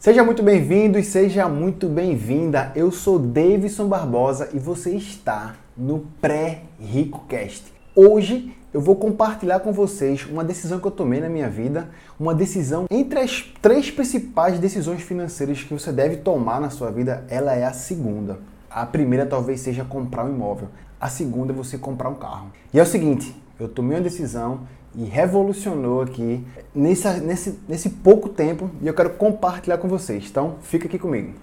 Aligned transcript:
Seja 0.00 0.22
muito 0.22 0.44
bem-vindo 0.44 0.96
e 0.96 1.02
seja 1.02 1.48
muito 1.48 1.88
bem-vinda. 1.88 2.70
Eu 2.76 2.92
sou 2.92 3.18
Davidson 3.18 3.88
Barbosa 3.88 4.48
e 4.54 4.58
você 4.60 4.92
está 4.94 5.56
no 5.76 6.06
Pré-Rico 6.20 7.24
Cast. 7.28 7.64
Hoje 7.96 8.54
eu 8.72 8.80
vou 8.80 8.94
compartilhar 8.94 9.58
com 9.58 9.72
vocês 9.72 10.24
uma 10.30 10.44
decisão 10.44 10.78
que 10.78 10.86
eu 10.86 10.92
tomei 10.92 11.20
na 11.20 11.28
minha 11.28 11.50
vida, 11.50 11.88
uma 12.18 12.32
decisão 12.32 12.86
entre 12.88 13.18
as 13.18 13.42
três 13.60 13.90
principais 13.90 14.60
decisões 14.60 15.02
financeiras 15.02 15.64
que 15.64 15.74
você 15.74 15.90
deve 15.90 16.18
tomar 16.18 16.60
na 16.60 16.70
sua 16.70 16.92
vida, 16.92 17.24
ela 17.28 17.52
é 17.56 17.64
a 17.64 17.72
segunda. 17.72 18.38
A 18.70 18.86
primeira 18.86 19.26
talvez 19.26 19.62
seja 19.62 19.84
comprar 19.84 20.24
um 20.24 20.32
imóvel, 20.32 20.68
a 21.00 21.08
segunda 21.08 21.52
é 21.52 21.56
você 21.56 21.76
comprar 21.76 22.08
um 22.08 22.14
carro. 22.14 22.52
E 22.72 22.78
é 22.78 22.82
o 22.84 22.86
seguinte, 22.86 23.34
eu 23.58 23.68
tomei 23.68 23.96
uma 23.96 24.04
decisão 24.04 24.60
e 24.98 25.04
revolucionou 25.04 26.02
aqui 26.02 26.44
nesse, 26.74 27.08
nesse, 27.20 27.58
nesse 27.68 27.88
pouco 27.88 28.28
tempo 28.28 28.68
e 28.82 28.88
eu 28.88 28.92
quero 28.92 29.10
compartilhar 29.10 29.78
com 29.78 29.86
vocês. 29.86 30.26
Então, 30.28 30.56
fica 30.60 30.88
aqui 30.88 30.98
comigo. 30.98 31.34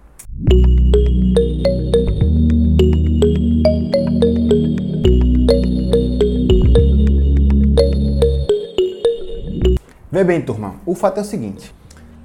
Vê 10.12 10.24
bem, 10.24 10.42
turma, 10.42 10.76
o 10.86 10.94
fato 10.94 11.20
é 11.20 11.22
o 11.22 11.26
seguinte. 11.26 11.74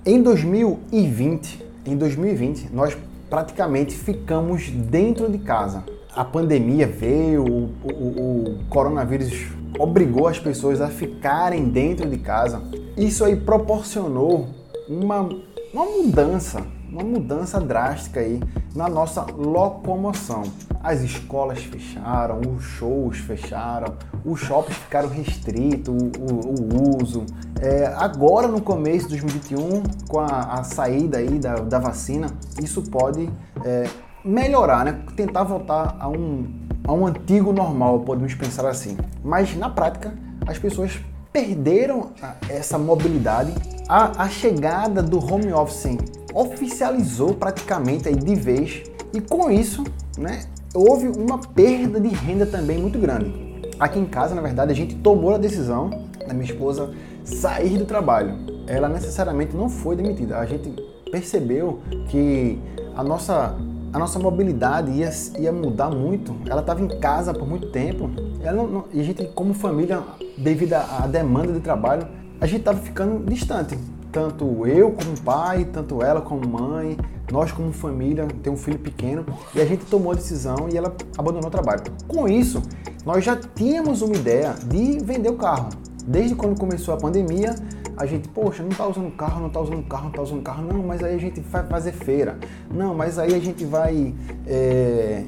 Em 0.05 0.21
2020, 0.21 1.65
em 1.87 1.97
2020, 1.97 2.71
nós 2.73 2.97
praticamente 3.29 3.95
ficamos 3.95 4.69
dentro 4.69 5.31
de 5.31 5.39
casa. 5.39 5.85
A 6.13 6.25
pandemia 6.25 6.89
veio, 6.89 7.45
o, 7.45 7.73
o, 7.85 8.55
o 8.59 8.65
coronavírus 8.69 9.60
obrigou 9.79 10.27
as 10.27 10.39
pessoas 10.39 10.81
a 10.81 10.89
ficarem 10.89 11.69
dentro 11.69 12.09
de 12.09 12.19
casa. 12.19 12.63
Isso 12.97 13.25
aí 13.25 13.37
proporcionou 13.37 14.49
uma, 14.89 15.29
uma 15.73 15.85
mudança, 15.85 16.63
uma 16.91 17.03
mudança 17.03 17.61
drástica 17.61 18.21
aí 18.21 18.41
na 18.75 18.89
nossa 18.89 19.23
locomoção. 19.23 20.43
As 20.83 21.01
escolas 21.03 21.63
fecharam, 21.63 22.41
os 22.57 22.65
shows 22.65 23.19
fecharam, 23.19 23.95
os 24.25 24.41
shoppings 24.41 24.79
ficaram 24.79 25.09
restritos, 25.09 25.95
o, 25.95 25.95
o, 25.95 27.03
uso. 27.03 27.27
É, 27.61 27.87
agora, 27.97 28.49
no 28.49 28.61
começo 28.61 29.09
de 29.09 29.21
2021, 29.21 29.83
com 30.09 30.21
a, 30.21 30.27
a 30.27 30.65
saída 30.65 31.19
aí 31.19 31.39
da, 31.39 31.57
da 31.57 31.79
vacina, 31.79 32.29
isso 32.63 32.83
pode 32.83 33.29
é, 33.65 33.89
melhorar, 34.25 34.85
né? 34.85 35.01
Tentar 35.15 35.45
voltar 35.45 35.97
a 35.99 36.09
um 36.09 36.60
a 36.85 36.93
um 36.93 37.07
antigo 37.07 37.53
normal, 37.53 38.01
podemos 38.01 38.35
pensar 38.35 38.67
assim. 38.69 38.97
Mas 39.23 39.57
na 39.57 39.69
prática, 39.69 40.13
as 40.47 40.59
pessoas 40.59 40.99
perderam 41.33 42.11
essa 42.49 42.79
mobilidade. 42.79 43.53
A, 43.89 44.25
a 44.25 44.29
chegada 44.29 45.03
do 45.03 45.19
home 45.19 45.53
office 45.53 45.97
oficializou 46.35 47.35
praticamente 47.35 48.09
aí 48.09 48.17
de 48.17 48.35
vez 48.35 48.83
e 49.13 49.21
com 49.21 49.51
isso, 49.51 49.85
né, 50.17 50.43
houve 50.75 51.09
uma 51.09 51.39
perda 51.39 52.01
de 52.01 52.09
renda 52.09 52.47
também 52.47 52.79
muito 52.79 52.99
grande. 52.99 53.51
Aqui 53.79 53.99
em 53.99 54.07
casa, 54.07 54.35
na 54.35 54.43
verdade, 54.43 54.73
a 54.73 54.75
gente 54.75 54.95
tomou 54.97 55.35
a 55.35 55.39
decisão 55.39 55.91
da 56.27 56.35
minha 56.35 56.45
esposa 56.45 56.95
sair 57.25 57.79
do 57.79 57.85
trabalho. 57.85 58.37
Ela 58.67 58.89
necessariamente 58.89 59.57
não 59.57 59.69
foi 59.69 59.97
demitida. 59.97 60.39
A 60.39 60.47
gente 60.47 60.71
percebeu 61.11 61.81
que 62.09 62.59
a 62.95 63.03
nossa 63.03 63.57
a 63.93 63.99
nossa 63.99 64.19
mobilidade 64.19 64.91
ia, 64.93 65.11
ia 65.39 65.53
mudar 65.53 65.91
muito. 65.91 66.35
Ela 66.49 66.61
estava 66.61 66.81
em 66.81 66.89
casa 67.01 67.35
por 67.35 67.47
muito 67.47 67.69
tempo. 67.71 68.11
Ela 68.43 68.63
não, 68.63 68.85
e 68.93 69.01
a 69.01 69.03
gente, 69.03 69.25
como 69.35 69.53
família, 69.53 70.03
devido 70.39 70.75
à 70.75 71.07
demanda 71.07 71.53
de 71.53 71.61
trabalho, 71.61 72.07
a 72.41 72.47
gente 72.47 72.61
estava 72.61 72.79
ficando 72.79 73.25
distante. 73.25 73.79
Tanto 74.13 74.67
eu 74.67 74.93
como 74.93 75.21
pai, 75.21 75.65
tanto 75.73 76.03
ela 76.03 76.21
como 76.21 76.47
mãe, 76.47 76.97
nós 77.31 77.53
como 77.53 77.73
família, 77.73 78.27
tem 78.43 78.53
um 78.53 78.57
filho 78.57 78.79
pequeno, 78.79 79.25
e 79.55 79.61
a 79.61 79.65
gente 79.65 79.85
tomou 79.87 80.13
a 80.13 80.15
decisão 80.17 80.69
e 80.73 80.77
ela 80.77 80.93
abandonou 81.17 81.47
o 81.47 81.51
trabalho. 81.51 81.83
Com 82.09 82.29
isso, 82.29 82.61
nós 83.05 83.25
já 83.25 83.37
tínhamos 83.37 84.03
uma 84.03 84.15
ideia 84.15 84.55
de 84.67 84.99
vender 84.99 85.31
o 85.31 85.37
carro. 85.37 85.69
Desde 86.05 86.35
quando 86.35 86.59
começou 86.59 86.95
a 86.95 86.97
pandemia, 86.97 87.55
a 88.01 88.07
gente, 88.07 88.29
poxa, 88.29 88.63
não 88.63 88.71
tá 88.71 88.87
usando 88.87 89.11
carro, 89.15 89.43
não 89.43 89.51
tá 89.51 89.61
usando 89.61 89.83
carro, 89.83 90.05
não 90.05 90.11
tá 90.11 90.23
usando 90.23 90.43
carro, 90.43 90.65
não, 90.65 90.83
mas 90.83 91.05
aí 91.05 91.15
a 91.15 91.19
gente 91.19 91.39
vai 91.41 91.67
fazer 91.67 91.93
feira. 91.93 92.39
Não, 92.73 92.95
mas 92.95 93.19
aí 93.19 93.35
a 93.35 93.39
gente 93.39 93.63
vai. 93.63 94.15
É, 94.47 95.23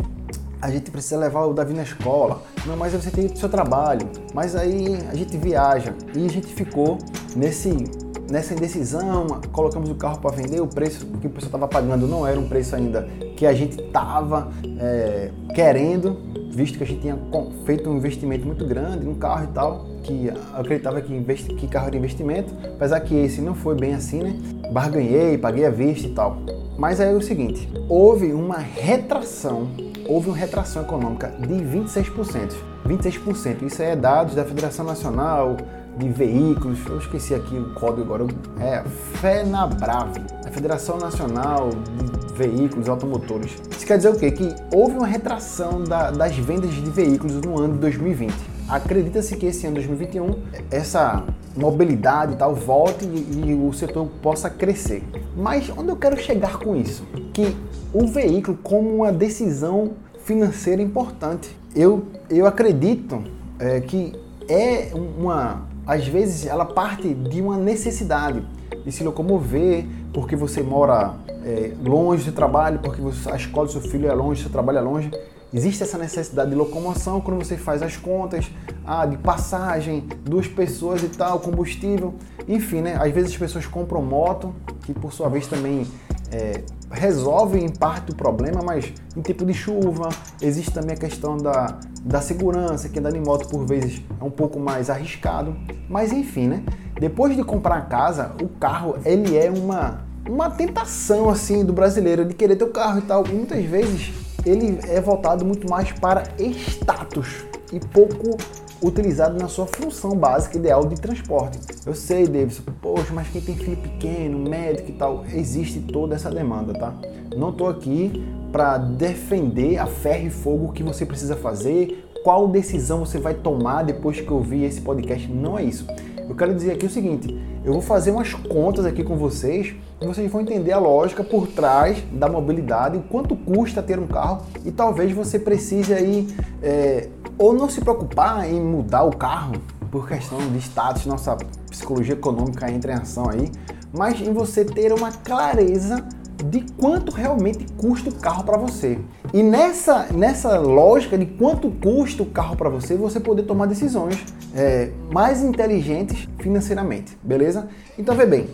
a 0.58 0.70
gente 0.70 0.90
precisa 0.90 1.18
levar 1.18 1.44
o 1.44 1.52
Davi 1.52 1.74
na 1.74 1.82
escola. 1.82 2.42
Não, 2.64 2.74
mas 2.74 2.94
aí 2.94 3.02
você 3.02 3.10
tem 3.10 3.26
o 3.26 3.36
seu 3.36 3.50
trabalho. 3.50 4.08
Mas 4.32 4.56
aí 4.56 4.96
a 5.10 5.14
gente 5.14 5.36
viaja. 5.36 5.94
E 6.16 6.24
a 6.24 6.30
gente 6.30 6.46
ficou 6.46 6.96
nesse 7.36 7.84
nessa 8.30 8.54
indecisão, 8.54 9.26
colocamos 9.52 9.90
o 9.90 9.94
carro 9.94 10.18
para 10.18 10.34
vender, 10.34 10.62
o 10.62 10.66
preço 10.66 11.04
que 11.20 11.26
o 11.26 11.30
pessoal 11.30 11.48
estava 11.48 11.68
pagando 11.68 12.08
não 12.08 12.26
era 12.26 12.40
um 12.40 12.48
preço 12.48 12.74
ainda 12.74 13.06
que 13.36 13.44
a 13.44 13.52
gente 13.52 13.78
estava 13.78 14.50
é, 14.78 15.30
querendo, 15.54 16.16
visto 16.52 16.76
que 16.76 16.84
a 16.84 16.86
gente 16.86 17.00
tinha 17.00 17.18
feito 17.64 17.88
um 17.88 17.96
investimento 17.96 18.46
muito 18.46 18.64
grande 18.64 19.04
no 19.04 19.14
carro 19.14 19.44
e 19.44 19.46
tal 19.48 19.86
que 20.02 20.30
acreditava 20.54 21.00
que, 21.00 21.12
investi 21.12 21.54
que 21.54 21.66
carro 21.66 21.86
era 21.86 21.96
investimento, 21.96 22.52
apesar 22.64 23.00
que 23.00 23.14
esse 23.14 23.40
não 23.40 23.54
foi 23.54 23.74
bem 23.74 23.94
assim, 23.94 24.22
né? 24.22 24.36
Barganhei, 24.70 25.38
paguei 25.38 25.64
a 25.64 25.70
vista 25.70 26.08
e 26.08 26.10
tal. 26.10 26.38
Mas 26.76 27.00
aí 27.00 27.12
é 27.12 27.16
o 27.16 27.22
seguinte, 27.22 27.68
houve 27.88 28.32
uma 28.32 28.58
retração, 28.58 29.68
houve 30.06 30.28
uma 30.28 30.36
retração 30.36 30.82
econômica 30.82 31.28
de 31.38 31.54
26%. 31.54 32.52
26%, 32.86 33.62
isso 33.62 33.82
é 33.82 33.94
dados 33.94 34.34
da 34.34 34.44
Federação 34.44 34.84
Nacional 34.84 35.56
de 35.96 36.08
Veículos, 36.08 36.78
eu 36.86 36.98
esqueci 36.98 37.34
aqui 37.34 37.54
o 37.54 37.74
código 37.74 38.02
agora, 38.02 38.26
é 38.58 38.82
FENABRAVE, 39.20 40.20
a 40.44 40.50
Federação 40.50 40.98
Nacional 40.98 41.70
de 41.70 42.11
Veículos 42.36 42.88
Automotores. 42.88 43.52
Isso 43.70 43.86
quer 43.86 43.96
dizer 43.96 44.10
o 44.10 44.18
quê? 44.18 44.30
Que 44.30 44.54
houve 44.74 44.96
uma 44.96 45.06
retração 45.06 45.82
da, 45.84 46.10
das 46.10 46.36
vendas 46.36 46.72
de 46.72 46.90
veículos 46.90 47.34
no 47.36 47.58
ano 47.58 47.74
de 47.74 47.80
2020 47.80 48.52
acredita-se 48.68 49.36
que 49.36 49.46
esse 49.46 49.66
ano 49.66 49.74
2021 49.74 50.34
essa 50.70 51.24
mobilidade 51.54 52.32
e 52.32 52.36
tal 52.36 52.54
volte 52.54 53.04
e, 53.04 53.50
e, 53.50 53.54
o 53.54 53.72
setor 53.72 54.08
possa 54.22 54.48
crescer. 54.48 55.02
Mas 55.36 55.70
onde 55.76 55.90
eu 55.90 55.96
quero 55.96 56.16
chegar 56.16 56.58
com 56.58 56.74
isso? 56.74 57.04
Que 57.32 57.54
o 57.92 58.06
veículo 58.06 58.58
como 58.62 58.94
uma 58.96 59.12
decisão 59.12 59.92
financeira 60.24 60.80
importante. 60.80 61.54
Eu, 61.74 62.04
eu 62.30 62.46
acredito 62.46 63.22
é, 63.58 63.80
que 63.80 64.12
é 64.48 64.90
uma, 64.94 65.66
às 65.86 66.06
vezes 66.06 66.46
ela 66.46 66.64
parte 66.64 67.12
de 67.12 67.40
uma 67.40 67.56
necessidade 67.56 68.42
de 68.84 68.90
se 68.90 69.04
locomover, 69.04 69.84
porque 70.12 70.34
você 70.34 70.62
mora 70.62 71.14
é, 71.44 71.72
longe 71.84 72.24
do 72.24 72.32
trabalho, 72.32 72.78
porque 72.78 73.00
você, 73.00 73.30
a 73.30 73.36
escola 73.36 73.66
do 73.66 73.72
seu 73.72 73.80
filho 73.80 74.08
é 74.08 74.14
longe, 74.14 74.42
seu 74.42 74.50
trabalho 74.50 74.78
é 74.78 74.80
longe. 74.80 75.10
Existe 75.54 75.82
essa 75.82 75.98
necessidade 75.98 76.50
de 76.50 76.56
locomoção 76.56 77.20
quando 77.20 77.44
você 77.44 77.58
faz 77.58 77.82
as 77.82 77.96
contas 77.96 78.50
ah, 78.86 79.04
de 79.04 79.18
passagem, 79.18 80.08
duas 80.24 80.48
pessoas 80.48 81.02
e 81.02 81.08
tal, 81.08 81.40
combustível, 81.40 82.14
enfim, 82.48 82.80
né? 82.80 82.96
Às 82.98 83.12
vezes 83.12 83.32
as 83.32 83.36
pessoas 83.36 83.66
compram 83.66 84.00
moto, 84.00 84.54
que 84.84 84.94
por 84.94 85.12
sua 85.12 85.28
vez 85.28 85.46
também 85.46 85.86
é, 86.32 86.62
resolve 86.90 87.58
em 87.58 87.68
parte 87.68 88.12
o 88.12 88.14
problema, 88.14 88.62
mas 88.64 88.92
em 89.14 89.20
tempo 89.20 89.44
de 89.44 89.52
chuva 89.52 90.08
existe 90.40 90.72
também 90.72 90.94
a 90.94 90.98
questão 90.98 91.36
da, 91.36 91.78
da 92.02 92.22
segurança, 92.22 92.88
que 92.88 92.98
andar 92.98 93.14
em 93.14 93.20
moto 93.20 93.46
por 93.48 93.66
vezes 93.66 94.02
é 94.18 94.24
um 94.24 94.30
pouco 94.30 94.58
mais 94.58 94.88
arriscado. 94.88 95.54
Mas 95.86 96.12
enfim, 96.12 96.48
né? 96.48 96.64
Depois 96.98 97.36
de 97.36 97.44
comprar 97.44 97.76
a 97.76 97.82
casa, 97.82 98.34
o 98.42 98.48
carro 98.48 98.96
ele 99.04 99.36
é 99.36 99.50
uma, 99.50 100.00
uma 100.28 100.50
tentação 100.50 101.28
assim 101.28 101.64
do 101.64 101.72
brasileiro 101.72 102.24
de 102.24 102.34
querer 102.34 102.56
ter 102.56 102.64
o 102.64 102.70
carro 102.70 102.98
e 102.98 103.02
tal. 103.02 103.26
E 103.26 103.32
muitas 103.32 103.64
vezes 103.64 104.12
ele 104.44 104.78
é 104.88 105.00
voltado 105.00 105.44
muito 105.44 105.68
mais 105.68 105.92
para 105.92 106.24
status 106.38 107.44
e 107.72 107.80
pouco 107.80 108.36
utilizado 108.82 109.38
na 109.38 109.48
sua 109.48 109.66
função 109.66 110.16
básica 110.16 110.58
ideal 110.58 110.84
de 110.84 110.96
transporte. 110.96 111.58
Eu 111.86 111.94
sei, 111.94 112.26
Davidson, 112.26 112.64
poxa, 112.80 113.12
mas 113.12 113.28
quem 113.28 113.40
tem 113.40 113.54
filho 113.54 113.76
pequeno, 113.76 114.38
médico 114.38 114.90
e 114.90 114.94
tal, 114.94 115.24
existe 115.32 115.80
toda 115.80 116.16
essa 116.16 116.30
demanda, 116.30 116.72
tá? 116.72 116.92
Não 117.36 117.50
estou 117.50 117.68
aqui 117.68 118.24
para 118.50 118.76
defender 118.76 119.78
a 119.78 119.86
ferro 119.86 120.26
e 120.26 120.30
fogo 120.30 120.72
que 120.72 120.82
você 120.82 121.06
precisa 121.06 121.36
fazer, 121.36 122.10
qual 122.24 122.48
decisão 122.48 123.04
você 123.04 123.18
vai 123.18 123.34
tomar 123.34 123.84
depois 123.84 124.20
que 124.20 124.32
ouvir 124.32 124.64
esse 124.64 124.80
podcast. 124.80 125.28
Não 125.28 125.58
é 125.58 125.64
isso. 125.64 125.86
Eu 126.28 126.34
quero 126.34 126.54
dizer 126.54 126.72
aqui 126.72 126.86
o 126.86 126.90
seguinte: 126.90 127.36
eu 127.64 127.72
vou 127.72 127.82
fazer 127.82 128.10
umas 128.10 128.32
contas 128.32 128.84
aqui 128.84 129.02
com 129.02 129.16
vocês 129.16 129.74
e 130.00 130.06
vocês 130.06 130.30
vão 130.30 130.40
entender 130.40 130.72
a 130.72 130.78
lógica 130.78 131.22
por 131.22 131.46
trás 131.46 132.02
da 132.12 132.28
mobilidade, 132.28 132.96
o 132.96 133.02
quanto 133.02 133.36
custa 133.36 133.82
ter 133.82 133.98
um 133.98 134.06
carro 134.06 134.42
e 134.64 134.70
talvez 134.70 135.12
você 135.12 135.38
precise 135.38 135.92
aí 135.94 136.28
é, 136.62 137.08
ou 137.38 137.52
não 137.52 137.68
se 137.68 137.80
preocupar 137.80 138.48
em 138.48 138.60
mudar 138.60 139.04
o 139.04 139.16
carro 139.16 139.54
por 139.90 140.08
questão 140.08 140.38
de 140.38 140.58
status, 140.58 141.04
nossa 141.04 141.36
psicologia 141.70 142.14
econômica 142.14 142.70
entra 142.70 142.92
em 142.92 142.96
ação 142.96 143.28
aí, 143.28 143.50
mas 143.92 144.20
em 144.20 144.32
você 144.32 144.64
ter 144.64 144.92
uma 144.92 145.12
clareza 145.12 146.02
de 146.44 146.60
quanto 146.78 147.12
realmente 147.12 147.66
custa 147.76 148.10
o 148.10 148.14
carro 148.14 148.44
para 148.44 148.56
você. 148.56 148.98
E 149.32 149.42
nessa, 149.42 150.06
nessa 150.12 150.58
lógica 150.58 151.16
de 151.16 151.26
quanto 151.26 151.70
custa 151.70 152.22
o 152.22 152.26
carro 152.26 152.56
para 152.56 152.68
você, 152.68 152.96
você 152.96 153.20
poder 153.20 153.44
tomar 153.44 153.66
decisões 153.66 154.24
é, 154.54 154.90
mais 155.10 155.42
inteligentes 155.42 156.28
financeiramente, 156.38 157.16
beleza? 157.22 157.68
Então, 157.98 158.14
vê 158.14 158.26
bem, 158.26 158.48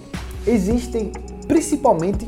existem 0.46 1.12
principalmente 1.46 2.26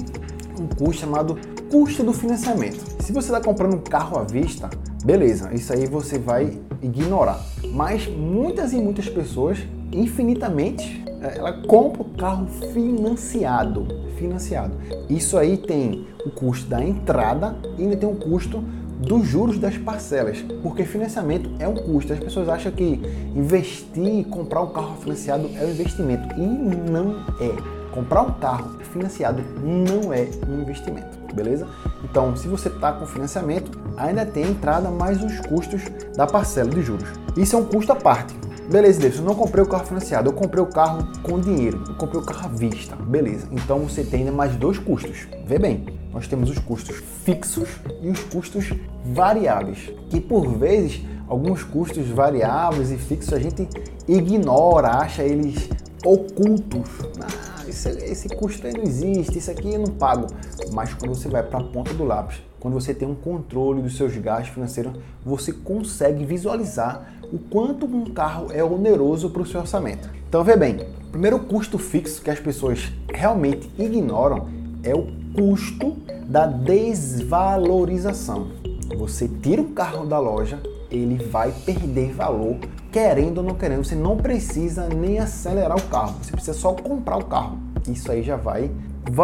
um 0.58 0.66
custo 0.66 1.00
chamado 1.00 1.38
custo 1.70 2.02
do 2.02 2.12
financiamento. 2.12 3.02
Se 3.02 3.12
você 3.12 3.28
está 3.28 3.40
comprando 3.40 3.74
um 3.74 3.80
carro 3.80 4.18
à 4.18 4.24
vista, 4.24 4.68
beleza, 5.04 5.54
isso 5.54 5.72
aí 5.72 5.86
você 5.86 6.18
vai 6.18 6.58
ignorar. 6.82 7.40
Mas 7.72 8.08
muitas 8.08 8.72
e 8.72 8.76
muitas 8.76 9.08
pessoas, 9.08 9.58
infinitamente, 9.92 11.04
é, 11.20 11.38
ela 11.38 11.52
compra 11.52 12.02
o 12.02 12.04
carro 12.16 12.46
financiado. 12.72 13.86
Financiado. 14.16 14.72
Isso 15.08 15.36
aí 15.38 15.56
tem 15.56 16.06
o 16.24 16.30
custo 16.30 16.68
da 16.68 16.82
entrada 16.82 17.56
e 17.78 17.82
ainda 17.82 17.96
tem 17.96 18.08
o 18.08 18.14
custo 18.14 18.62
dos 19.00 19.26
juros 19.26 19.58
das 19.58 19.78
parcelas, 19.78 20.44
porque 20.62 20.84
financiamento 20.84 21.50
é 21.58 21.66
um 21.66 21.74
custo. 21.74 22.12
As 22.12 22.20
pessoas 22.20 22.48
acham 22.48 22.70
que 22.70 23.00
investir, 23.34 24.26
comprar 24.26 24.60
um 24.62 24.72
carro 24.72 24.96
financiado 24.96 25.48
é 25.54 25.64
um 25.64 25.70
investimento 25.70 26.34
e 26.38 26.46
não 26.90 27.16
é. 27.40 27.80
Comprar 27.92 28.22
um 28.22 28.32
carro 28.34 28.78
financiado 28.92 29.42
não 29.64 30.12
é 30.12 30.28
um 30.48 30.60
investimento, 30.60 31.18
beleza? 31.34 31.66
Então, 32.04 32.36
se 32.36 32.46
você 32.46 32.68
está 32.68 32.92
com 32.92 33.04
financiamento, 33.04 33.76
ainda 33.96 34.24
tem 34.24 34.44
a 34.44 34.48
entrada 34.48 34.90
mais 34.90 35.22
os 35.24 35.40
custos 35.40 35.82
da 36.16 36.26
parcela 36.26 36.70
de 36.70 36.82
juros. 36.82 37.08
Isso 37.36 37.56
é 37.56 37.58
um 37.58 37.64
custo 37.64 37.90
à 37.92 37.96
parte. 37.96 38.34
Beleza, 38.70 39.00
Davis, 39.00 39.18
eu 39.18 39.24
não 39.24 39.34
comprei 39.34 39.64
o 39.64 39.66
carro 39.66 39.84
financiado, 39.84 40.28
eu 40.28 40.32
comprei 40.32 40.62
o 40.62 40.66
carro 40.66 41.04
com 41.24 41.40
dinheiro, 41.40 41.82
eu 41.88 41.94
comprei 41.96 42.20
o 42.20 42.24
carro 42.24 42.44
à 42.44 42.48
vista. 42.48 42.94
Beleza, 42.94 43.48
então 43.50 43.80
você 43.80 44.04
tem 44.04 44.20
ainda 44.20 44.30
mais 44.30 44.54
dois 44.54 44.78
custos. 44.78 45.26
Vê 45.44 45.58
bem, 45.58 45.86
nós 46.12 46.28
temos 46.28 46.48
os 46.48 46.58
custos 46.60 47.02
fixos 47.24 47.68
e 48.00 48.08
os 48.08 48.20
custos 48.22 48.72
variáveis, 49.04 49.90
que 50.08 50.20
por 50.20 50.46
vezes 50.56 51.02
alguns 51.26 51.64
custos 51.64 52.06
variáveis 52.10 52.92
e 52.92 52.96
fixos 52.96 53.32
a 53.32 53.40
gente 53.40 53.68
ignora, 54.06 54.86
acha 54.98 55.24
eles 55.24 55.68
ocultos. 56.04 56.88
Ah, 57.20 57.68
esse, 57.68 57.88
esse 57.88 58.28
custo 58.28 58.68
aí 58.68 58.72
não 58.72 58.84
existe, 58.84 59.36
isso 59.36 59.50
aqui 59.50 59.74
eu 59.74 59.80
não 59.80 59.94
pago. 59.94 60.28
Mas 60.72 60.94
quando 60.94 61.12
você 61.12 61.28
vai 61.28 61.42
para 61.42 61.58
a 61.58 61.64
ponta 61.64 61.92
do 61.92 62.04
lápis, 62.04 62.40
quando 62.60 62.74
você 62.74 62.94
tem 62.94 63.08
um 63.08 63.16
controle 63.16 63.82
dos 63.82 63.96
seus 63.96 64.16
gastos 64.16 64.50
financeiros, 64.50 64.92
você 65.24 65.52
consegue 65.52 66.24
visualizar 66.24 67.14
o 67.32 67.38
quanto 67.38 67.86
um 67.86 68.04
carro 68.06 68.48
é 68.52 68.62
oneroso 68.62 69.30
para 69.30 69.42
o 69.42 69.46
seu 69.46 69.60
orçamento. 69.60 70.08
Então, 70.28 70.44
vê 70.44 70.56
bem, 70.56 70.86
o 71.08 71.10
primeiro 71.10 71.38
custo 71.40 71.78
fixo 71.78 72.22
que 72.22 72.30
as 72.30 72.38
pessoas 72.38 72.92
realmente 73.12 73.68
ignoram 73.78 74.48
é 74.82 74.94
o 74.94 75.06
custo 75.34 75.96
da 76.26 76.46
desvalorização. 76.46 78.48
Você 78.96 79.28
tira 79.28 79.62
um 79.62 79.72
carro 79.72 80.06
da 80.06 80.18
loja, 80.18 80.58
ele 80.90 81.22
vai 81.24 81.52
perder 81.64 82.12
valor, 82.12 82.56
querendo 82.90 83.38
ou 83.38 83.44
não 83.44 83.54
querendo. 83.54 83.84
Você 83.84 83.94
não 83.94 84.16
precisa 84.16 84.88
nem 84.88 85.18
acelerar 85.18 85.76
o 85.76 85.82
carro, 85.82 86.16
você 86.22 86.32
precisa 86.32 86.56
só 86.56 86.72
comprar 86.72 87.16
o 87.16 87.24
carro. 87.24 87.58
Isso 87.88 88.10
aí 88.10 88.22
já 88.22 88.36
vai, 88.36 88.70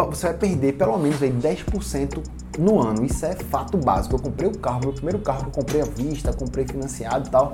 você 0.09 0.27
vai 0.27 0.37
perder 0.37 0.73
pelo 0.73 0.97
menos 0.97 1.21
aí 1.21 1.31
10% 1.31 2.21
no 2.57 2.81
ano. 2.81 3.05
Isso 3.05 3.25
é 3.25 3.35
fato 3.35 3.77
básico. 3.77 4.15
Eu 4.15 4.19
comprei 4.19 4.49
o 4.49 4.57
carro, 4.57 4.81
meu 4.81 4.93
primeiro 4.93 5.19
carro 5.19 5.43
que 5.43 5.47
eu 5.47 5.63
comprei 5.63 5.81
à 5.81 5.85
vista, 5.85 6.33
comprei 6.33 6.65
financiado 6.65 7.27
e 7.27 7.31
tal. 7.31 7.51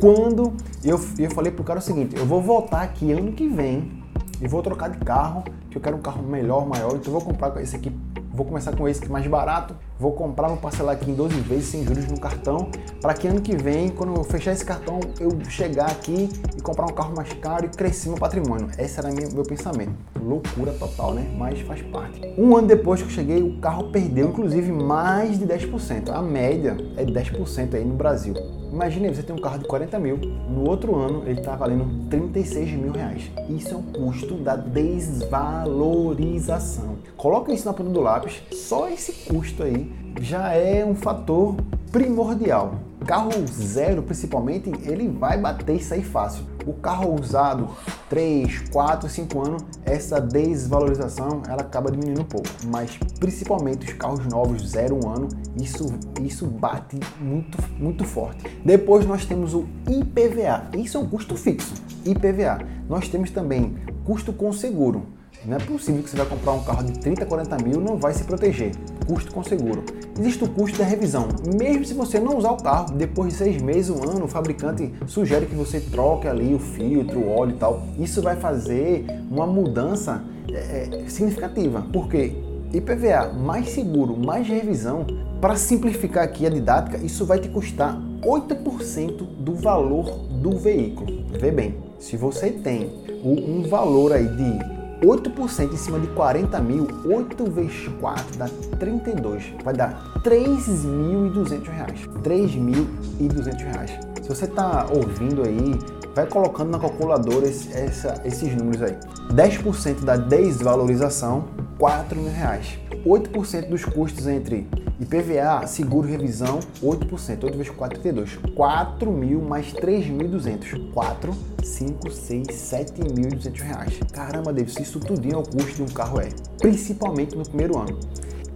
Quando 0.00 0.54
eu, 0.84 1.00
eu 1.18 1.30
falei 1.30 1.52
pro 1.52 1.64
cara 1.64 1.78
o 1.78 1.82
seguinte, 1.82 2.16
eu 2.16 2.26
vou 2.26 2.40
voltar 2.40 2.82
aqui 2.82 3.12
ano 3.12 3.32
que 3.32 3.48
vem 3.48 4.02
e 4.40 4.46
vou 4.46 4.62
trocar 4.62 4.90
de 4.90 4.98
carro, 4.98 5.44
que 5.70 5.76
eu 5.76 5.82
quero 5.82 5.96
um 5.96 6.00
carro 6.00 6.22
melhor, 6.22 6.66
maior, 6.66 6.92
então 6.92 7.12
eu 7.12 7.12
vou 7.12 7.20
comprar 7.20 7.60
esse 7.60 7.74
aqui 7.74 7.92
vou 8.38 8.46
começar 8.46 8.74
com 8.76 8.88
esse 8.88 9.00
que 9.00 9.08
é 9.08 9.10
mais 9.10 9.26
barato, 9.26 9.74
vou 9.98 10.12
comprar, 10.12 10.48
vou 10.48 10.56
parcelar 10.56 10.94
aqui 10.94 11.10
em 11.10 11.14
12 11.14 11.40
vezes 11.40 11.66
sem 11.66 11.84
juros 11.84 12.06
no 12.06 12.18
cartão, 12.20 12.70
para 13.00 13.14
que 13.14 13.26
ano 13.26 13.40
que 13.40 13.56
vem, 13.56 13.88
quando 13.88 14.14
eu 14.14 14.24
fechar 14.24 14.52
esse 14.52 14.64
cartão, 14.64 15.00
eu 15.18 15.30
chegar 15.48 15.90
aqui 15.90 16.28
e 16.56 16.60
comprar 16.60 16.86
um 16.86 16.94
carro 16.94 17.14
mais 17.16 17.32
caro 17.34 17.66
e 17.66 17.68
crescer 17.68 18.08
meu 18.08 18.18
patrimônio. 18.18 18.68
Esse 18.78 18.98
era 18.98 19.10
meu, 19.10 19.42
pensamento. 19.42 19.92
Loucura 20.20 20.72
total, 20.72 21.14
né? 21.14 21.26
Mas 21.36 21.60
faz 21.60 21.82
parte. 21.82 22.20
Um 22.36 22.56
ano 22.56 22.68
depois 22.68 23.02
que 23.02 23.08
eu 23.08 23.12
cheguei, 23.12 23.42
o 23.42 23.58
carro 23.58 23.90
perdeu, 23.90 24.28
inclusive, 24.28 24.70
mais 24.70 25.38
de 25.38 25.46
10%. 25.46 26.10
A 26.10 26.22
média 26.22 26.76
é 26.96 27.04
10% 27.04 27.74
aí 27.74 27.84
no 27.84 27.94
Brasil. 27.94 28.34
Imagine 28.72 29.08
você 29.08 29.22
tem 29.22 29.34
um 29.34 29.40
carro 29.40 29.58
de 29.58 29.64
40 29.64 29.98
mil, 29.98 30.16
no 30.16 30.68
outro 30.68 30.94
ano 30.94 31.22
ele 31.26 31.40
está 31.40 31.56
valendo 31.56 32.06
36 32.10 32.70
mil 32.72 32.92
reais. 32.92 33.30
Isso 33.48 33.74
é 33.74 33.76
o 33.76 33.82
custo 33.82 34.34
da 34.34 34.54
desvalorização. 34.56 36.98
Coloca 37.16 37.50
isso 37.52 37.66
na 37.66 37.72
ponta 37.72 37.90
do 37.90 38.00
lápis, 38.00 38.42
só 38.52 38.88
esse 38.88 39.12
custo 39.30 39.62
aí 39.62 39.90
já 40.20 40.52
é 40.52 40.84
um 40.84 40.94
fator 40.94 41.56
primordial. 41.90 42.74
Carro 43.06 43.30
zero, 43.46 44.02
principalmente, 44.02 44.70
ele 44.82 45.08
vai 45.08 45.38
bater 45.38 45.76
isso 45.76 45.94
aí 45.94 46.02
fácil. 46.02 46.44
O 46.66 46.74
carro 46.74 47.18
usado 47.18 47.70
3, 48.08 48.70
4, 48.70 49.08
5 49.08 49.46
anos, 49.46 49.64
essa 49.84 50.20
desvalorização 50.20 51.42
ela 51.46 51.60
acaba 51.60 51.90
diminuindo 51.90 52.22
um 52.22 52.24
pouco. 52.24 52.48
Mas 52.66 52.96
principalmente 53.18 53.86
os 53.86 53.92
carros 53.92 54.26
novos, 54.26 54.70
0, 54.70 54.98
1 55.04 55.08
ano, 55.08 55.28
isso, 55.60 55.86
isso 56.22 56.46
bate 56.46 56.98
muito, 57.20 57.58
muito 57.78 58.04
forte. 58.04 58.44
Depois 58.64 59.06
nós 59.06 59.24
temos 59.24 59.54
o 59.54 59.66
IPVA. 59.88 60.68
Isso 60.76 60.96
é 60.96 61.00
um 61.00 61.06
custo 61.06 61.36
fixo. 61.36 61.74
IPVA. 62.04 62.60
Nós 62.88 63.08
temos 63.08 63.30
também 63.30 63.76
custo 64.04 64.32
com 64.32 64.52
seguro. 64.52 65.06
Não 65.44 65.56
é 65.56 65.60
possível 65.60 66.02
que 66.02 66.10
você 66.10 66.16
vai 66.16 66.26
comprar 66.26 66.52
um 66.52 66.64
carro 66.64 66.84
de 66.84 66.98
30, 66.98 67.26
40 67.26 67.56
mil 67.62 67.80
e 67.80 67.84
não 67.84 67.96
vai 67.96 68.12
se 68.12 68.24
proteger. 68.24 68.72
Custo 69.08 69.32
com 69.32 69.42
seguro. 69.42 69.82
Existe 70.18 70.44
o 70.44 70.48
custo 70.48 70.78
da 70.78 70.84
revisão. 70.84 71.28
Mesmo 71.58 71.84
se 71.84 71.94
você 71.94 72.20
não 72.20 72.36
usar 72.36 72.50
o 72.50 72.62
carro, 72.62 72.94
depois 72.94 73.32
de 73.32 73.38
seis 73.38 73.62
meses, 73.62 73.88
um 73.88 74.02
ano, 74.04 74.26
o 74.26 74.28
fabricante 74.28 74.92
sugere 75.06 75.46
que 75.46 75.54
você 75.54 75.80
troque 75.80 76.28
ali 76.28 76.54
o 76.54 76.58
filtro, 76.58 77.18
o 77.18 77.30
óleo 77.30 77.52
e 77.52 77.58
tal. 77.58 77.82
Isso 77.98 78.20
vai 78.20 78.36
fazer 78.36 79.06
uma 79.30 79.46
mudança 79.46 80.22
é, 80.52 80.88
é 80.92 81.08
significativa. 81.08 81.86
Porque 81.90 82.34
IPVA 82.72 83.32
mais 83.32 83.70
seguro, 83.70 84.14
mais 84.14 84.46
revisão, 84.46 85.06
para 85.40 85.56
simplificar 85.56 86.24
aqui 86.24 86.46
a 86.46 86.50
didática, 86.50 86.98
isso 86.98 87.24
vai 87.24 87.38
te 87.38 87.48
custar 87.48 87.98
8% 88.22 89.22
do 89.38 89.54
valor 89.54 90.18
do 90.42 90.58
veículo. 90.58 91.24
Vê 91.40 91.50
bem, 91.50 91.76
se 91.98 92.16
você 92.16 92.50
tem 92.50 92.90
um 93.24 93.62
valor 93.62 94.12
aí 94.12 94.26
de 94.26 94.77
8% 95.02 95.72
em 95.72 95.76
cima 95.76 95.98
de 96.00 96.08
40 96.08 96.58
mil, 96.60 96.88
8 97.04 97.50
vezes 97.50 97.88
4 98.00 98.36
dá 98.36 98.48
32. 98.78 99.54
Vai 99.64 99.74
dar 99.74 100.20
3.200 100.24 101.68
reais. 101.68 102.00
3.200 102.22 103.56
reais. 103.58 103.90
Se 104.22 104.28
você 104.28 104.44
está 104.44 104.86
ouvindo 104.90 105.42
aí, 105.42 105.78
vai 106.14 106.26
colocando 106.26 106.70
na 106.70 106.78
calculadora 106.78 107.46
esse, 107.46 107.72
essa, 107.72 108.20
esses 108.24 108.54
números 108.54 108.82
aí. 108.82 108.96
10% 109.32 110.04
da 110.04 110.16
desvalorização, 110.16 111.44
4 111.78 112.18
mil 112.18 112.32
reais. 112.32 112.78
8% 113.06 113.68
dos 113.68 113.84
custos 113.84 114.26
entre 114.26 114.66
IPVA, 115.00 115.66
seguro 115.66 116.08
revisão, 116.08 116.58
8%. 116.82 117.44
8 117.44 117.56
vezes 117.56 117.70
4, 117.70 118.00
32. 118.00 118.36
4 118.54 119.12
mil 119.12 119.40
mais 119.40 119.72
3.200. 119.72 120.92
4, 120.92 121.34
5, 121.62 122.10
6, 122.10 122.46
7.200 122.48 123.60
reais. 123.60 124.00
Caramba, 124.12 124.52
David, 124.52 124.82
isso 124.82 124.98
tudinho 124.98 125.34
é 125.34 125.38
o 125.38 125.42
custo 125.42 125.76
de 125.76 125.82
um 125.82 125.94
carro 125.94 126.20
é. 126.20 126.28
Principalmente 126.58 127.36
no 127.36 127.44
primeiro 127.44 127.78
ano. 127.78 127.98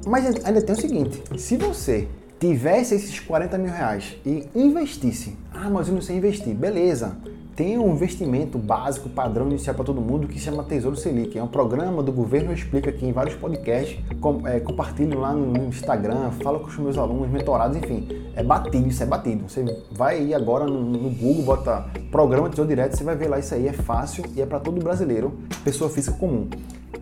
Mas 0.04 0.26
ainda 0.44 0.60
tem 0.60 0.74
o 0.74 0.80
seguinte, 0.80 1.22
se 1.38 1.56
você 1.56 2.08
tivesse 2.40 2.96
esses 2.96 3.20
40 3.20 3.56
mil 3.56 3.72
reais 3.72 4.16
e 4.26 4.48
investisse, 4.52 5.36
ah, 5.52 5.70
mas 5.70 5.86
eu 5.86 5.94
não 5.94 6.02
sei 6.02 6.16
investir, 6.16 6.52
beleza, 6.54 7.16
tem 7.54 7.78
um 7.78 7.92
investimento 7.92 8.58
básico, 8.58 9.08
padrão 9.08 9.46
inicial 9.48 9.74
para 9.74 9.84
todo 9.84 10.00
mundo 10.00 10.26
que 10.26 10.34
se 10.34 10.46
chama 10.46 10.64
Tesouro 10.64 10.96
Selic. 10.96 11.38
É 11.38 11.42
um 11.42 11.48
programa 11.48 12.02
do 12.02 12.10
governo, 12.10 12.50
eu 12.50 12.54
explico 12.54 12.88
aqui 12.88 13.06
em 13.06 13.12
vários 13.12 13.34
podcasts, 13.34 13.98
com, 14.20 14.46
é, 14.46 14.60
compartilho 14.60 15.20
lá 15.20 15.32
no 15.32 15.66
Instagram, 15.66 16.30
falo 16.42 16.60
com 16.60 16.68
os 16.68 16.78
meus 16.78 16.96
alunos, 16.96 17.28
mentorados, 17.28 17.76
enfim. 17.76 18.08
É 18.34 18.42
batido, 18.42 18.88
isso 18.88 19.02
é 19.02 19.06
batido. 19.06 19.48
Você 19.48 19.64
vai 19.90 20.18
aí 20.18 20.34
agora 20.34 20.64
no, 20.64 20.80
no 20.80 21.10
Google, 21.10 21.44
bota 21.44 21.86
programa 22.10 22.48
Tesouro 22.48 22.68
Direto, 22.68 22.96
você 22.96 23.04
vai 23.04 23.16
ver 23.16 23.28
lá 23.28 23.38
isso 23.38 23.54
aí, 23.54 23.68
é 23.68 23.72
fácil 23.72 24.24
e 24.34 24.40
é 24.40 24.46
para 24.46 24.58
todo 24.58 24.82
brasileiro, 24.82 25.32
pessoa 25.64 25.90
física 25.90 26.16
comum. 26.16 26.48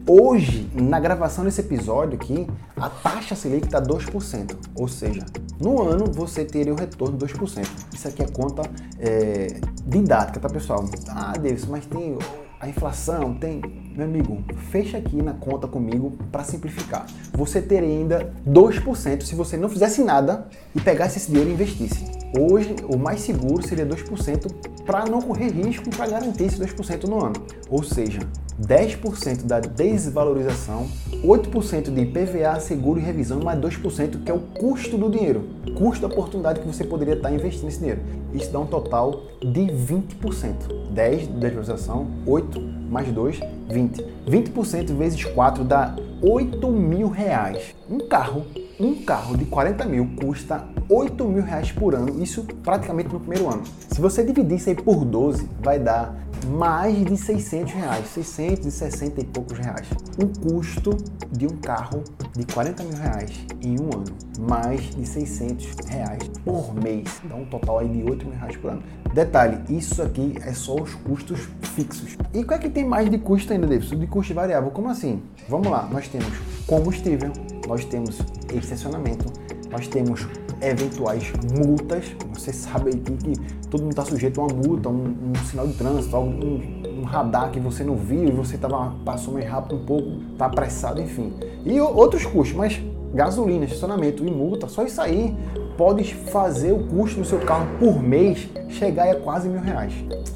Hoje, 0.06 0.68
na 0.74 0.98
gravação 0.98 1.44
desse 1.44 1.60
episódio 1.60 2.14
aqui, 2.14 2.46
a 2.76 2.88
taxa 2.88 3.34
Selic 3.34 3.66
está 3.66 3.80
2%. 3.80 4.56
Ou 4.74 4.88
seja, 4.88 5.24
no 5.60 5.82
ano 5.82 6.06
você 6.06 6.44
teria 6.44 6.72
o 6.72 6.76
retorno 6.76 7.16
de 7.16 7.26
2%. 7.26 7.68
Isso 7.92 8.08
aqui 8.08 8.22
é 8.22 8.26
conta 8.26 8.62
é, 8.98 9.60
didática, 9.90 10.38
tá 10.40 10.48
pessoal? 10.48 10.84
Ah, 11.08 11.32
Davis, 11.32 11.66
mas 11.66 11.84
tem 11.84 12.16
a 12.60 12.68
inflação, 12.68 13.34
tem. 13.34 13.60
Meu 14.00 14.08
amigo, 14.08 14.42
fecha 14.70 14.96
aqui 14.96 15.16
na 15.16 15.34
conta 15.34 15.68
comigo 15.68 16.14
para 16.32 16.42
simplificar. 16.42 17.04
Você 17.34 17.60
teria 17.60 17.86
ainda 17.86 18.32
2% 18.48 19.24
se 19.24 19.34
você 19.34 19.58
não 19.58 19.68
fizesse 19.68 20.02
nada 20.02 20.46
e 20.74 20.80
pegasse 20.80 21.18
esse 21.18 21.26
dinheiro 21.26 21.50
e 21.50 21.52
investisse. 21.52 22.06
Hoje, 22.38 22.74
o 22.88 22.96
mais 22.96 23.20
seguro 23.20 23.62
seria 23.62 23.84
2% 23.84 24.50
para 24.86 25.04
não 25.04 25.20
correr 25.20 25.50
risco 25.50 25.86
e 25.86 25.94
para 25.94 26.06
garantir 26.06 26.44
esse 26.44 26.58
2% 26.58 27.04
no 27.04 27.22
ano. 27.22 27.34
Ou 27.68 27.82
seja, 27.82 28.20
10% 28.58 29.42
da 29.44 29.60
desvalorização, 29.60 30.88
8% 31.22 31.92
de 31.92 32.00
IPVA, 32.00 32.58
seguro 32.58 32.98
e 32.98 33.02
revisão, 33.02 33.40
mais 33.40 33.60
2% 33.60 34.24
que 34.24 34.30
é 34.30 34.34
o 34.34 34.40
custo 34.40 34.96
do 34.96 35.10
dinheiro, 35.10 35.46
custo 35.76 36.08
da 36.08 36.14
oportunidade 36.14 36.60
que 36.60 36.66
você 36.66 36.84
poderia 36.84 37.16
estar 37.16 37.30
investindo 37.30 37.68
esse 37.68 37.80
dinheiro. 37.80 38.00
Isso 38.32 38.50
dá 38.50 38.60
um 38.60 38.66
total 38.66 39.24
de 39.42 39.66
20%. 39.66 40.88
10 40.90 41.20
de 41.20 41.32
desvalorização, 41.34 42.06
8 42.26 42.79
mais 42.90 43.10
2, 43.12 43.40
20. 43.70 44.04
20% 44.28 44.92
vezes 44.94 45.24
4 45.24 45.64
dá 45.64 45.94
8 46.20 46.68
mil 46.70 47.08
reais. 47.08 47.74
Um 47.88 48.06
carro, 48.06 48.44
um 48.78 48.94
carro 49.04 49.36
de 49.36 49.44
40 49.44 49.86
mil 49.86 50.10
custa 50.20 50.64
8 50.88 51.24
mil 51.24 51.42
reais 51.42 51.70
por 51.70 51.94
ano, 51.94 52.22
isso 52.22 52.44
praticamente 52.62 53.12
no 53.12 53.20
primeiro 53.20 53.48
ano. 53.48 53.62
Se 53.88 54.00
você 54.00 54.24
dividir 54.24 54.56
isso 54.56 54.68
aí 54.68 54.74
por 54.74 55.04
12, 55.04 55.48
vai 55.62 55.78
dar 55.78 56.14
mais 56.46 57.04
de 57.04 57.16
600 57.16 57.72
reais, 57.72 58.06
660 58.08 59.20
e 59.20 59.24
poucos 59.24 59.58
reais. 59.58 59.86
O 60.18 60.26
custo 60.40 60.96
de 61.30 61.46
um 61.46 61.56
carro 61.56 62.02
de 62.36 62.44
40 62.52 62.82
mil 62.84 62.96
reais 62.96 63.30
em 63.60 63.80
um 63.80 63.86
ano, 63.92 64.04
mais 64.38 64.80
de 64.90 65.06
600 65.06 65.66
reais 65.86 66.22
por 66.44 66.74
mês, 66.74 67.08
dá 67.24 67.34
um 67.34 67.44
total 67.44 67.80
aí 67.80 67.88
de 67.88 68.02
8 68.02 68.26
mil 68.26 68.34
reais 68.36 68.56
por 68.56 68.70
ano. 68.70 68.82
Detalhe, 69.14 69.60
isso 69.68 70.02
aqui 70.02 70.34
é 70.42 70.52
só 70.52 70.76
os 70.76 70.94
custos 70.94 71.48
fixos. 71.74 72.16
E 72.32 72.44
qual 72.44 72.58
é 72.58 72.62
que 72.62 72.70
tem 72.70 72.84
mais 72.84 73.10
de 73.10 73.18
custo 73.18 73.52
ainda, 73.52 73.66
Davidson? 73.66 73.96
De 73.96 74.06
custo 74.06 74.34
variável, 74.34 74.70
como 74.70 74.88
assim? 74.88 75.22
Vamos 75.48 75.68
lá, 75.68 75.88
nós 75.90 76.08
temos 76.08 76.32
combustível, 76.66 77.32
nós 77.66 77.84
temos 77.84 78.18
estacionamento, 78.54 79.26
nós 79.70 79.88
temos 79.88 80.26
eventuais 80.62 81.32
multas. 81.56 82.04
Você 82.34 82.52
sabe 82.52 82.96
que, 82.96 83.12
que 83.12 83.40
todo 83.68 83.80
mundo 83.80 83.92
está 83.92 84.04
sujeito 84.04 84.40
a 84.40 84.44
uma 84.44 84.54
multa, 84.54 84.88
um, 84.88 85.14
um 85.30 85.44
sinal 85.46 85.66
de 85.66 85.74
trânsito, 85.74 86.16
um, 86.16 87.00
um, 87.00 87.02
radar 87.04 87.50
que 87.50 87.58
você 87.58 87.82
não 87.82 87.96
viu 87.96 88.24
e 88.24 88.30
você 88.30 88.56
tava, 88.56 88.94
passou 89.04 89.34
mais 89.34 89.48
rápido 89.48 89.76
um 89.76 89.84
pouco, 89.84 90.08
está 90.32 90.46
apressado, 90.46 91.00
enfim. 91.00 91.32
E 91.64 91.80
outros 91.80 92.24
custos, 92.24 92.56
mas 92.56 92.80
gasolina, 93.14 93.64
estacionamento 93.64 94.24
e 94.24 94.30
multa, 94.30 94.68
só 94.68 94.84
isso 94.84 95.00
aí 95.00 95.36
pode 95.76 96.14
fazer 96.14 96.72
o 96.72 96.86
custo 96.86 97.20
do 97.20 97.24
seu 97.24 97.40
carro 97.40 97.66
por 97.78 98.02
mês 98.02 98.48
chegar 98.68 99.10
a 99.10 99.14
quase 99.16 99.48
mil 99.48 99.60
reais. 99.60 99.94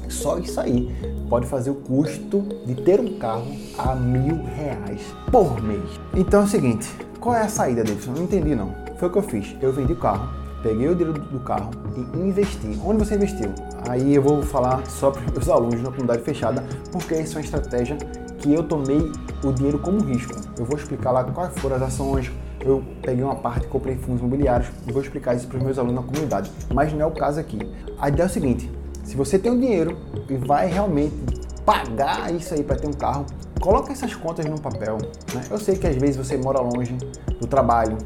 Só 0.09 0.37
isso 0.39 0.59
aí 0.59 0.91
pode 1.29 1.45
fazer 1.47 1.69
o 1.69 1.75
custo 1.75 2.41
de 2.65 2.75
ter 2.75 2.99
um 2.99 3.17
carro 3.17 3.45
a 3.77 3.95
mil 3.95 4.43
reais 4.43 5.01
por 5.31 5.61
mês. 5.61 5.99
Então 6.15 6.41
é 6.41 6.43
o 6.45 6.47
seguinte, 6.47 6.89
qual 7.19 7.35
é 7.35 7.41
a 7.41 7.49
saída, 7.49 7.83
Davidson? 7.83 8.11
Não 8.11 8.23
entendi 8.23 8.55
não. 8.55 8.84
Foi 8.97 9.09
o 9.09 9.11
que 9.11 9.17
eu 9.17 9.23
fiz. 9.23 9.55
Eu 9.61 9.73
vendi 9.73 9.93
o 9.93 9.95
carro, 9.95 10.29
peguei 10.63 10.87
o 10.87 10.95
dinheiro 10.95 11.13
do 11.13 11.39
carro 11.39 11.71
e 11.95 12.19
investi. 12.19 12.79
Onde 12.83 13.05
você 13.05 13.15
investiu? 13.15 13.53
Aí 13.89 14.15
eu 14.15 14.21
vou 14.21 14.41
falar 14.41 14.85
só 14.87 15.11
para 15.11 15.21
os 15.21 15.31
meus 15.31 15.49
alunos 15.49 15.81
na 15.81 15.89
comunidade 15.89 16.23
fechada, 16.23 16.63
porque 16.91 17.15
isso 17.15 17.37
é 17.37 17.41
uma 17.41 17.45
estratégia 17.45 17.97
que 18.39 18.53
eu 18.53 18.63
tomei 18.63 19.11
o 19.43 19.51
dinheiro 19.51 19.79
como 19.79 20.01
risco. 20.03 20.33
Eu 20.57 20.65
vou 20.65 20.77
explicar 20.77 21.11
lá 21.11 21.23
quais 21.23 21.53
foram 21.59 21.75
as 21.75 21.81
ações, 21.81 22.31
eu 22.61 22.83
peguei 23.01 23.23
uma 23.23 23.35
parte, 23.35 23.67
comprei 23.67 23.95
fundos 23.95 24.21
imobiliários 24.21 24.69
e 24.87 24.91
vou 24.91 25.01
explicar 25.01 25.35
isso 25.35 25.47
para 25.47 25.57
os 25.57 25.63
meus 25.63 25.77
alunos 25.77 26.01
na 26.01 26.03
comunidade. 26.03 26.51
Mas 26.73 26.91
não 26.93 27.01
é 27.01 27.05
o 27.05 27.11
caso 27.11 27.39
aqui. 27.39 27.59
A 27.99 28.09
ideia 28.09 28.23
é 28.23 28.27
o 28.27 28.29
seguinte: 28.29 28.71
se 29.03 29.15
você 29.15 29.37
tem 29.37 29.51
o 29.51 29.55
um 29.55 29.59
dinheiro 29.59 29.97
e 30.29 30.35
vai 30.35 30.67
realmente 30.67 31.15
pagar 31.65 32.33
isso 32.33 32.53
aí 32.53 32.63
para 32.63 32.75
ter 32.75 32.87
um 32.87 32.93
carro, 32.93 33.25
coloca 33.59 33.91
essas 33.91 34.15
contas 34.15 34.45
no 34.45 34.59
papel. 34.59 34.97
Né? 35.33 35.43
Eu 35.49 35.57
sei 35.57 35.75
que 35.75 35.85
às 35.85 35.95
vezes 35.95 36.15
você 36.15 36.37
mora 36.37 36.59
longe 36.59 36.95
do 37.39 37.47
trabalho, 37.47 37.97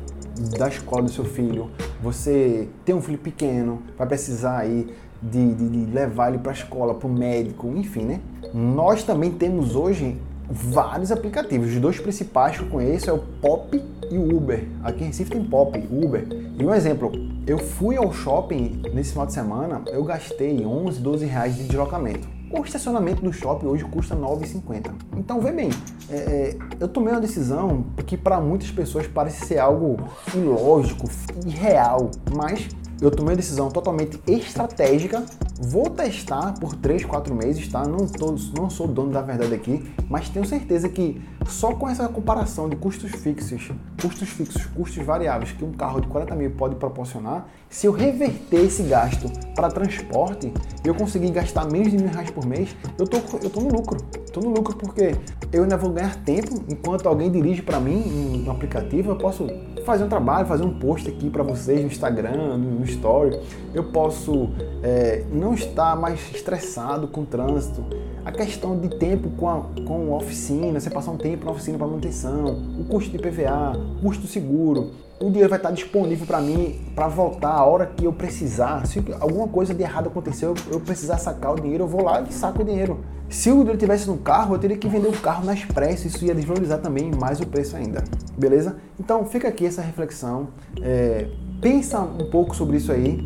da 0.58 0.68
escola 0.68 1.04
do 1.04 1.12
seu 1.12 1.26
filho, 1.26 1.70
você 2.02 2.68
tem 2.86 2.96
um 2.96 3.02
filho 3.02 3.18
pequeno, 3.18 3.82
vai 3.98 4.08
precisar 4.08 4.60
aí 4.60 4.88
de, 5.22 5.54
de, 5.54 5.70
de 5.70 5.92
levar 5.92 6.30
ele 6.30 6.38
para 6.38 6.52
a 6.52 6.56
escola, 6.56 6.94
para 6.94 7.08
o 7.08 7.12
médico, 7.12 7.68
enfim, 7.76 8.04
né? 8.04 8.22
Nós 8.54 9.04
também 9.04 9.32
temos 9.32 9.76
hoje 9.76 10.18
vários 10.50 11.12
aplicativos. 11.12 11.70
Os 11.70 11.80
dois 11.80 12.00
principais 12.00 12.58
que 12.58 12.64
eu 12.64 12.70
conheço 12.70 13.10
é 13.10 13.14
o 13.14 13.20
Pop 13.20 13.82
e 14.10 14.18
o 14.18 14.36
Uber. 14.36 14.66
Aqui 14.84 15.04
em 15.04 15.08
Recife 15.08 15.32
tem 15.32 15.44
Pop, 15.44 15.78
Uber. 15.92 16.28
E 16.58 16.66
um 16.66 16.74
exemplo, 16.74 17.12
eu 17.46 17.58
fui 17.58 17.98
ao 17.98 18.12
shopping 18.12 18.82
nesse 18.94 19.12
final 19.12 19.28
de 19.28 19.34
semana, 19.34 19.82
eu 19.88 20.04
gastei 20.04 20.66
11, 20.66 21.00
12 21.00 21.26
reais 21.26 21.56
de 21.56 21.66
deslocamento. 21.66 22.39
O 22.52 22.64
estacionamento 22.64 23.22
do 23.22 23.32
shopping 23.32 23.68
hoje 23.68 23.84
custa 23.86 24.16
R$ 24.16 24.22
9,50. 24.22 24.92
Então, 25.18 25.40
vê 25.40 25.52
bem, 25.52 25.70
é, 26.10 26.16
é, 26.16 26.58
eu 26.80 26.88
tomei 26.88 27.14
uma 27.14 27.22
decisão 27.22 27.86
que 28.08 28.18
para 28.18 28.42
muitas 28.42 28.72
pessoas 28.72 29.06
parece 29.06 29.46
ser 29.46 29.60
algo 29.60 29.98
ilógico, 30.34 31.08
irreal, 31.46 32.10
mas 32.36 32.68
eu 33.00 33.12
tomei 33.12 33.34
uma 33.34 33.38
decisão 33.38 33.70
totalmente 33.70 34.20
estratégica. 34.28 35.24
Vou 35.62 35.90
testar 35.90 36.54
por 36.54 36.74
3, 36.74 37.04
4 37.04 37.36
meses, 37.36 37.68
tá? 37.68 37.84
Não, 37.84 38.08
tô, 38.08 38.34
não 38.58 38.70
sou 38.70 38.88
dono 38.88 39.12
da 39.12 39.22
verdade 39.22 39.54
aqui, 39.54 39.92
mas 40.10 40.30
tenho 40.30 40.46
certeza 40.46 40.88
que 40.88 41.22
só 41.46 41.74
com 41.74 41.90
essa 41.90 42.08
comparação 42.08 42.70
de 42.70 42.78
custos 42.78 43.12
fixos, 43.12 43.70
custos 44.02 44.30
fixos, 44.30 44.66
custos 44.68 45.06
variáveis 45.06 45.52
que 45.52 45.66
um 45.66 45.74
carro 45.74 46.00
de 46.00 46.08
40 46.08 46.34
mil 46.36 46.52
pode 46.52 46.76
proporcionar, 46.76 47.46
se 47.70 47.88
eu 47.88 47.92
reverter 47.92 48.62
esse 48.62 48.84
gasto 48.84 49.30
para 49.54 49.70
transporte 49.70 50.54
e 50.82 50.88
eu 50.88 50.96
conseguir 50.96 51.32
gastar 51.32 51.70
menos 51.70 51.92
de 51.92 51.98
mil 51.98 52.08
reais 52.08 52.32
por 52.32 52.46
mês, 52.46 52.74
eu 52.98 53.06
tô, 53.06 53.18
eu 53.44 53.50
tô 53.50 53.60
no 53.60 53.70
lucro. 53.70 54.02
Tô 54.32 54.40
no 54.40 54.52
lucro 54.52 54.78
porque 54.78 55.14
eu 55.52 55.64
ainda 55.64 55.76
vou 55.76 55.92
ganhar 55.92 56.16
tempo 56.24 56.64
enquanto 56.70 57.08
alguém 57.08 57.30
dirige 57.30 57.62
para 57.62 57.82
mim 57.82 58.44
no 58.46 58.52
aplicativo, 58.52 59.12
eu 59.12 59.18
posso 59.18 59.46
fazer 59.86 60.04
um 60.04 60.10
trabalho, 60.10 60.48
fazer 60.48 60.64
um 60.64 60.80
post 60.80 61.10
aqui 61.10 61.30
para 61.30 61.44
vocês 61.44 61.82
no 61.82 61.88
Instagram, 61.88 62.58
no 62.58 62.86
Story. 62.86 63.40
Eu 63.74 63.86
posso 63.86 64.50
é, 64.84 65.24
não 65.32 65.54
estar 65.54 65.96
mais 65.96 66.20
estressado 66.34 67.08
com 67.08 67.22
o 67.22 67.26
trânsito. 67.26 67.84
A 68.26 68.32
questão 68.32 68.78
de 68.78 68.90
tempo 68.90 69.30
com 69.32 69.50
a, 69.50 69.62
com 69.86 70.14
a 70.14 70.18
oficina, 70.18 70.80
você 70.80 70.90
passar 70.90 71.12
um 71.12 71.18
tempo 71.18 71.46
na 71.46 71.52
oficina 71.52 71.78
para 71.78 71.88
manutenção, 71.88 72.60
o 72.80 72.84
custo 72.86 73.10
de 73.12 73.18
PVA, 73.18 73.74
custo 74.02 74.28
seguro, 74.28 74.92
o 75.20 75.26
dinheiro 75.26 75.50
vai 75.50 75.60
estar 75.60 75.72
disponível 75.72 76.26
para 76.26 76.40
mim 76.40 76.80
para 76.96 77.08
voltar 77.08 77.52
a 77.52 77.66
hora 77.66 77.86
que 77.86 78.06
eu 78.06 78.14
precisar. 78.14 78.86
Se 78.88 79.04
alguma 79.20 79.48
coisa 79.48 79.74
de 79.74 79.84
errado 79.84 80.08
aconteceu, 80.08 80.54
eu 80.72 80.80
precisar 80.80 81.18
sacar 81.18 81.54
o 81.54 81.56
dinheiro, 81.56 81.84
eu 81.84 81.88
vou 81.88 82.04
lá 82.04 82.22
e 82.22 82.32
saco 82.32 82.62
o 82.62 82.66
dinheiro. 82.66 83.00
Se 83.30 83.52
o 83.52 83.58
dinheiro 83.58 83.78
tivesse 83.78 84.08
no 84.08 84.18
carro, 84.18 84.56
eu 84.56 84.60
teria 84.60 84.76
que 84.76 84.88
vender 84.88 85.08
o 85.08 85.14
carro 85.14 85.46
na 85.46 85.54
Expresso, 85.54 86.08
isso 86.08 86.26
ia 86.26 86.34
desvalorizar 86.34 86.80
também 86.80 87.12
mais 87.12 87.40
o 87.40 87.46
preço 87.46 87.76
ainda. 87.76 88.04
Beleza? 88.36 88.78
Então 89.00 89.24
fica 89.26 89.48
aqui 89.48 89.68
essa 89.68 89.84
reflexão. 89.84 90.48
É, 90.82 91.28
pensa 91.62 92.00
um 92.00 92.30
pouco 92.32 92.56
sobre 92.56 92.78
isso 92.78 92.92
aí. 92.92 93.24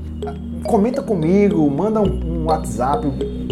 Comenta 0.65 1.01
comigo, 1.01 1.69
manda 1.69 2.01
um, 2.01 2.45
WhatsApp, 2.45 3.07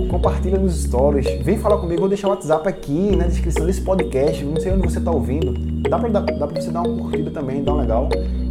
compartilha 0.10 0.60
nos 0.60 0.84
stories, 0.84 1.26
vem 1.42 1.58
falar 1.58 1.78
comigo, 1.78 2.02
vou 2.02 2.10
deixar 2.10 2.28
o 2.28 2.32
WhatsApp 2.32 2.68
aqui 2.68 3.16
na 3.16 3.28
descrição 3.28 3.66
desse 3.66 3.82
podcast, 3.82 4.44
não 4.44 4.60
sei 4.60 4.74
onde 4.74 4.90
você 4.90 5.00
está 5.00 5.12
ouvindo. 5.12 5.54
Dá 5.90 5.98
para 5.98 6.10
você 6.48 6.70
dar 6.70 6.82
uma 6.82 6.98
curtida 6.98 7.32
também, 7.32 7.64
dá 7.64 7.74
um 7.74 7.78
legal 7.78 8.10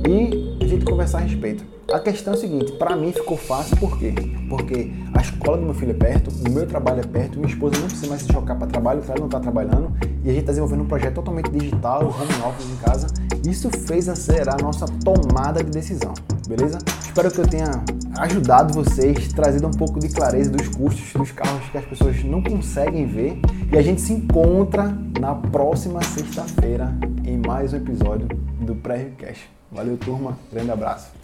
e 0.08 0.56
a 0.64 0.66
gente 0.66 0.86
conversar 0.86 1.18
a 1.18 1.20
respeito. 1.22 1.79
A 1.92 1.98
questão 1.98 2.34
é 2.34 2.36
a 2.36 2.38
seguinte, 2.38 2.70
para 2.72 2.94
mim 2.94 3.10
ficou 3.10 3.36
fácil 3.36 3.76
por 3.76 3.98
quê? 3.98 4.14
Porque 4.48 4.92
a 5.12 5.20
escola 5.20 5.56
do 5.56 5.64
meu 5.64 5.74
filho 5.74 5.90
é 5.90 5.94
perto, 5.94 6.30
o 6.46 6.48
meu 6.48 6.64
trabalho 6.64 7.00
é 7.00 7.02
perto, 7.02 7.36
minha 7.36 7.52
esposa 7.52 7.76
não 7.80 7.88
precisa 7.88 8.06
mais 8.06 8.22
se 8.22 8.32
chocar 8.32 8.56
para 8.56 8.68
trabalho, 8.68 9.02
ela 9.08 9.18
não 9.18 9.26
está 9.26 9.40
trabalhando, 9.40 9.92
e 10.22 10.30
a 10.30 10.32
gente 10.32 10.42
está 10.42 10.52
desenvolvendo 10.52 10.82
um 10.82 10.86
projeto 10.86 11.14
totalmente 11.14 11.50
digital, 11.50 12.02
home 12.04 12.48
office 12.48 12.70
em 12.70 12.76
casa. 12.76 13.06
Isso 13.44 13.68
fez 13.70 14.08
acelerar 14.08 14.54
a 14.60 14.62
nossa 14.62 14.86
tomada 15.04 15.64
de 15.64 15.70
decisão, 15.70 16.14
beleza? 16.46 16.78
Espero 17.02 17.28
que 17.28 17.40
eu 17.40 17.48
tenha 17.48 17.82
ajudado 18.18 18.72
vocês, 18.72 19.32
trazido 19.32 19.66
um 19.66 19.72
pouco 19.72 19.98
de 19.98 20.10
clareza 20.10 20.48
dos 20.48 20.68
custos 20.68 21.12
dos 21.12 21.32
carros 21.32 21.68
que 21.70 21.78
as 21.78 21.84
pessoas 21.84 22.22
não 22.22 22.40
conseguem 22.40 23.04
ver. 23.04 23.40
E 23.72 23.76
a 23.76 23.82
gente 23.82 24.00
se 24.00 24.12
encontra 24.12 24.96
na 25.18 25.34
próxima 25.34 26.00
sexta-feira 26.02 26.94
em 27.24 27.36
mais 27.36 27.72
um 27.72 27.78
episódio 27.78 28.28
do 28.60 28.76
Pré-Cash. 28.76 29.40
Valeu, 29.72 29.96
turma. 29.96 30.38
Grande 30.52 30.70
abraço. 30.70 31.19